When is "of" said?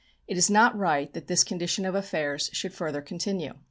1.85-1.93